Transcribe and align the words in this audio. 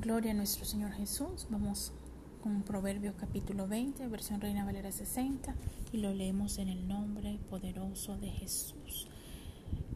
Gloria 0.00 0.30
a 0.30 0.34
nuestro 0.34 0.64
Señor 0.64 0.92
Jesús. 0.92 1.48
Vamos 1.50 1.92
con 2.40 2.62
Proverbio 2.62 3.14
capítulo 3.16 3.66
20, 3.66 4.06
versión 4.06 4.40
Reina 4.40 4.64
Valera 4.64 4.92
60, 4.92 5.56
y 5.90 5.96
lo 5.96 6.14
leemos 6.14 6.58
en 6.58 6.68
el 6.68 6.86
nombre 6.86 7.40
poderoso 7.50 8.16
de 8.16 8.30
Jesús. 8.30 9.08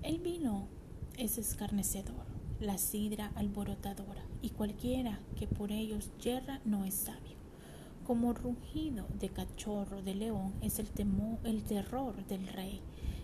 El 0.02 0.18
vino 0.18 0.66
es 1.18 1.38
escarnecedor, 1.38 2.26
la 2.58 2.78
sidra 2.78 3.30
alborotadora, 3.36 4.24
y 4.42 4.50
cualquiera 4.50 5.20
que 5.36 5.46
por 5.46 5.70
ellos 5.70 6.10
yerra 6.20 6.60
no 6.64 6.84
es 6.84 6.94
sabio. 6.94 7.36
Como 8.04 8.32
rugido 8.32 9.06
de 9.20 9.28
cachorro 9.28 10.02
de 10.02 10.16
león 10.16 10.52
es 10.62 10.80
el, 10.80 10.90
temor, 10.90 11.38
el 11.44 11.62
terror 11.62 12.26
del 12.26 12.48
rey. 12.48 12.80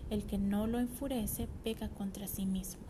El 0.09 0.23
que 0.23 0.37
no 0.37 0.65
lo 0.65 0.79
enfurece 0.79 1.49
peca 1.65 1.89
contra 1.89 2.25
sí 2.25 2.45
mismo. 2.45 2.83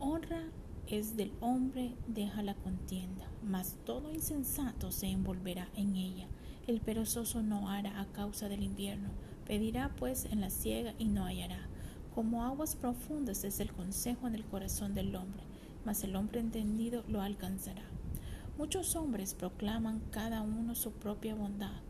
Honra 0.00 0.50
es 0.90 1.16
del 1.16 1.32
hombre 1.40 1.94
deja 2.08 2.42
la 2.42 2.56
contienda, 2.56 3.30
mas 3.44 3.76
todo 3.86 4.12
insensato 4.12 4.90
se 4.90 5.06
envolverá 5.06 5.68
en 5.76 5.94
ella. 5.94 6.26
El 6.66 6.80
perezoso 6.80 7.42
no 7.42 7.70
hará 7.70 8.00
a 8.00 8.06
causa 8.06 8.48
del 8.48 8.64
invierno, 8.64 9.10
pedirá 9.46 9.94
pues 9.96 10.24
en 10.24 10.40
la 10.40 10.50
siega 10.50 10.94
y 10.98 11.04
no 11.04 11.24
hallará. 11.24 11.68
Como 12.12 12.44
aguas 12.44 12.74
profundas 12.74 13.44
es 13.44 13.60
el 13.60 13.72
consejo 13.72 14.26
en 14.26 14.34
el 14.34 14.44
corazón 14.44 14.92
del 14.92 15.14
hombre, 15.14 15.44
mas 15.84 16.02
el 16.02 16.16
hombre 16.16 16.40
entendido 16.40 17.04
lo 17.06 17.22
alcanzará. 17.22 17.84
Muchos 18.58 18.96
hombres 18.96 19.34
proclaman 19.34 20.02
cada 20.10 20.42
uno 20.42 20.74
su 20.74 20.90
propia 20.90 21.36
bondad, 21.36 21.80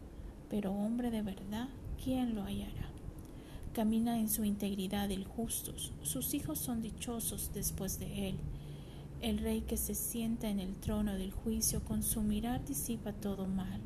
pero 0.50 0.72
hombre 0.72 1.10
de 1.10 1.22
verdad, 1.22 1.70
¿quién 2.04 2.34
lo 2.34 2.44
hallará? 2.44 2.90
Camina 3.72 4.18
en 4.18 4.28
su 4.28 4.44
integridad 4.44 5.10
el 5.10 5.24
justo, 5.24 5.72
sus 6.02 6.34
hijos 6.34 6.58
son 6.58 6.82
dichosos 6.82 7.50
después 7.54 7.98
de 7.98 8.28
él 8.28 8.38
el 9.22 9.38
rey 9.38 9.60
que 9.60 9.76
se 9.76 9.94
sienta 9.94 10.48
en 10.48 10.60
el 10.60 10.76
trono 10.76 11.14
del 11.14 11.30
juicio 11.30 11.84
con 11.84 12.02
su 12.02 12.22
mirar 12.22 12.64
disipa 12.64 13.12
todo 13.12 13.46
mal. 13.46 13.80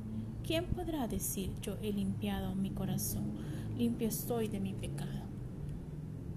¿Quién 0.47 0.67
podrá 0.67 1.09
decir 1.09 1.51
yo 1.61 1.77
he 1.83 1.93
limpiado 1.93 2.55
mi 2.55 2.71
corazón, 2.71 3.33
limpio 3.77 4.09
estoy 4.09 4.47
de 4.49 4.61
mi 4.61 4.75
pecado? 4.75 5.25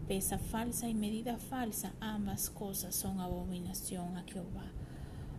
Pesa 0.07 0.39
falsa 0.39 0.89
y 0.89 0.95
medida 0.95 1.37
falsa, 1.37 1.93
ambas 1.99 2.49
cosas 2.49 2.95
son 2.95 3.19
abominación 3.19 4.17
a 4.17 4.23
Jehová. 4.23 4.71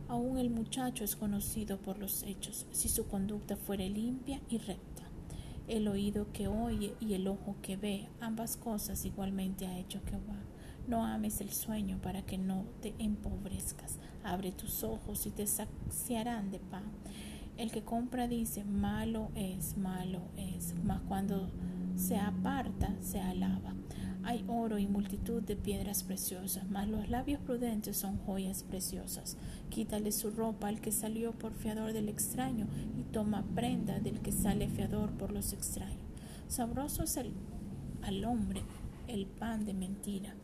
Aún 0.07 0.39
el 0.39 0.51
muchacho 0.51 1.03
es 1.03 1.17
conocido 1.17 1.79
por 1.79 1.99
los 1.99 2.23
hechos, 2.23 2.67
si 2.71 2.89
su 2.89 3.09
conducta 3.09 3.57
fuere 3.57 3.89
limpia 3.91 4.41
y 4.49 4.59
recta. 4.59 5.08
El 5.69 5.87
oído 5.87 6.33
que 6.33 6.49
oye 6.49 6.95
y 6.99 7.13
el 7.13 7.29
ojo 7.29 7.57
que 7.61 7.77
ve, 7.77 8.09
ambas 8.21 8.57
cosas 8.57 9.05
igualmente 9.05 9.67
ha 9.67 9.79
hecho 9.79 10.01
Jehová. 10.09 10.41
No 10.87 11.05
ames 11.05 11.43
el 11.43 11.53
sueño 11.53 12.01
para 12.01 12.23
que 12.23 12.39
no 12.39 12.65
te 12.81 12.95
empobrezcas. 12.99 13.99
Abre 14.25 14.51
tus 14.51 14.83
ojos 14.83 15.27
y 15.27 15.31
te 15.31 15.47
saciarán 15.47 16.51
de 16.51 16.59
pan. 16.59 16.85
El 17.59 17.71
que 17.71 17.83
compra 17.83 18.29
dice, 18.29 18.65
malo 18.65 19.31
es, 19.35 19.77
malo 19.77 20.23
es, 20.39 20.75
mas 20.85 21.03
cuando 21.07 21.51
se 21.99 22.17
aparta, 22.17 22.95
se 23.03 23.21
alaba. 23.21 23.75
Hay 24.25 24.45
oro 24.49 24.79
y 24.79 24.87
multitud 24.87 25.43
de 25.43 25.57
piedras 25.57 26.03
preciosas, 26.03 26.69
mas 26.71 26.89
los 26.89 27.09
labios 27.09 27.41
prudentes 27.41 27.97
son 27.97 28.19
joyas 28.19 28.63
preciosas. 28.63 29.37
Quítale 29.69 30.13
su 30.13 30.31
ropa 30.31 30.69
al 30.69 30.81
que 30.81 30.93
salió 30.93 31.33
por 31.33 31.53
fiador 31.53 31.93
del 31.93 32.09
extraño 32.09 32.67
y 32.99 33.03
toma 33.03 33.45
prenda 33.55 34.01
del 34.01 34.21
que 34.21 34.33
sale 34.33 34.69
fiador 34.69 35.11
por 35.13 35.33
los 35.33 35.53
extraños. 35.53 35.99
Sabroso 36.49 37.05
es 37.05 37.17
el, 37.17 37.33
al 38.03 38.25
hombre 38.25 38.63
el 39.07 39.27
pan 39.27 39.65
de 39.65 39.75
mentira 39.75 40.35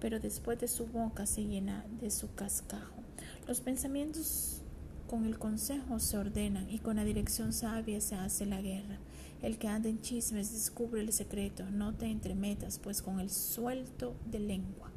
pero 0.00 0.20
después 0.20 0.58
de 0.58 0.68
su 0.68 0.86
boca 0.86 1.26
se 1.26 1.44
llena 1.44 1.84
de 2.00 2.10
su 2.10 2.34
cascajo. 2.34 3.02
Los 3.46 3.60
pensamientos 3.60 4.62
con 5.08 5.24
el 5.24 5.38
consejo 5.38 5.98
se 5.98 6.18
ordenan 6.18 6.68
y 6.70 6.78
con 6.78 6.96
la 6.96 7.04
dirección 7.04 7.52
sabia 7.52 8.00
se 8.00 8.14
hace 8.14 8.46
la 8.46 8.60
guerra. 8.60 8.98
El 9.42 9.58
que 9.58 9.68
anda 9.68 9.88
en 9.88 10.00
chismes 10.00 10.52
descubre 10.52 11.00
el 11.00 11.12
secreto, 11.12 11.64
no 11.70 11.94
te 11.94 12.06
entremetas, 12.06 12.78
pues 12.78 13.02
con 13.02 13.20
el 13.20 13.30
suelto 13.30 14.16
de 14.30 14.40
lengua. 14.40 14.90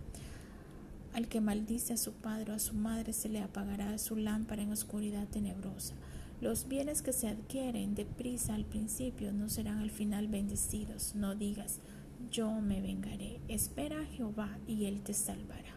Al 1.13 1.27
que 1.27 1.41
maldice 1.41 1.93
a 1.93 1.97
su 1.97 2.13
padre 2.13 2.51
o 2.51 2.55
a 2.55 2.59
su 2.59 2.73
madre 2.73 3.13
se 3.13 3.29
le 3.29 3.41
apagará 3.41 3.97
su 3.97 4.15
lámpara 4.15 4.61
en 4.61 4.71
oscuridad 4.71 5.27
tenebrosa. 5.27 5.93
Los 6.39 6.67
bienes 6.67 7.03
que 7.03 7.13
se 7.13 7.27
adquieren 7.27 7.93
deprisa 7.93 8.55
al 8.55 8.65
principio 8.65 9.31
no 9.31 9.47
serán 9.47 9.77
al 9.79 9.91
final 9.91 10.27
bendecidos. 10.27 11.13
No 11.13 11.35
digas, 11.35 11.79
yo 12.31 12.49
me 12.61 12.81
vengaré. 12.81 13.39
Espera 13.47 14.01
a 14.01 14.05
Jehová 14.05 14.57
y 14.67 14.85
él 14.85 15.01
te 15.01 15.13
salvará. 15.13 15.75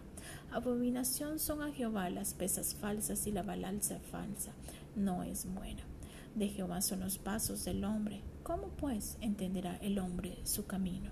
Abominación 0.53 1.39
son 1.39 1.63
a 1.63 1.73
Jehová 1.73 2.09
las 2.11 2.33
pesas 2.33 2.75
falsas 2.75 3.27
y 3.27 3.33
la 3.33 3.43
balanza 3.43 3.99
falsa. 4.11 4.53
No 4.97 5.23
es 5.23 5.47
buena. 5.53 5.83
De 6.35 6.49
Jehová 6.49 6.81
son 6.83 7.01
los 7.01 7.19
pasos 7.19 7.65
del 7.65 7.85
hombre. 7.85 8.21
¿Cómo 8.43 8.69
pues 8.77 9.19
entenderá 9.21 9.77
el 9.77 10.01
hombre 10.01 10.37
su 10.43 10.67
camino? 10.67 11.11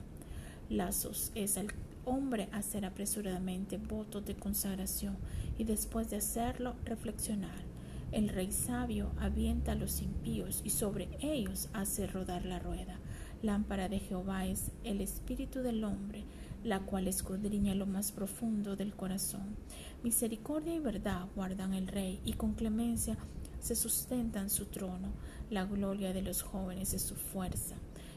Lazos 0.69 1.31
es 1.37 1.57
el 1.57 1.69
hombre 2.05 2.49
hacer 2.51 2.85
apresuradamente 2.85 3.77
votos 3.77 4.25
de 4.25 4.35
consagración 4.35 5.17
y 5.59 5.65
después 5.65 6.11
de 6.11 6.17
hacerlo 6.17 6.75
reflexionar. 6.85 7.73
El 8.11 8.31
rey 8.31 8.51
sabio 8.51 9.13
avienta 9.21 9.73
a 9.73 9.77
los 9.77 10.03
impíos 10.03 10.61
y 10.65 10.71
sobre 10.71 11.09
ellos 11.21 11.69
hace 11.73 12.09
rodar 12.09 12.45
la 12.45 12.59
rueda. 12.59 12.99
Lámpara 13.43 13.89
de 13.89 14.01
Jehová 14.01 14.47
es 14.47 14.73
el 14.83 15.01
espíritu 15.01 15.61
del 15.61 15.85
hombre, 15.85 16.25
la 16.65 16.81
cual 16.81 17.07
escudriña 17.07 17.75
lo 17.75 17.87
más 17.87 18.13
profundo 18.13 18.77
del 18.77 18.95
corazón. 18.95 19.57
Misericordia 20.03 20.75
y 20.75 20.81
verdad 20.81 21.27
guardan 21.35 21.75
el 21.75 21.87
rey, 21.87 22.21
y 22.25 22.35
con 22.35 22.55
clemencia 22.55 23.17
se 23.63 23.77
sustentan 23.77 24.51
su 24.51 24.67
trono. 24.67 25.13
La 25.49 25.65
gloria 25.65 26.13
de 26.13 26.21
los 26.21 26.43
jóvenes 26.43 26.93
es 26.93 27.03
su 27.03 27.15
fuerza, 27.15 27.77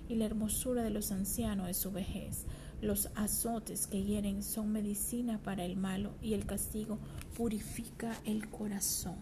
y 0.10 0.16
la 0.16 0.26
hermosura 0.26 0.84
de 0.84 0.90
los 0.90 1.12
ancianos 1.12 1.70
es 1.70 1.78
su 1.78 1.92
vejez. 1.92 2.46
Los 2.82 3.10
azotes 3.16 3.88
que 3.88 4.04
hieren 4.04 4.44
son 4.44 4.72
medicina 4.72 5.40
para 5.42 5.64
el 5.64 5.78
malo, 5.78 6.16
y 6.22 6.34
el 6.34 6.46
castigo 6.46 6.98
purifica 7.38 8.20
el 8.26 8.50
corazón. 8.50 9.16